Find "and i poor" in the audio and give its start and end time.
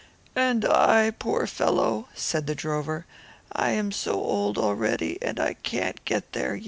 0.35-1.45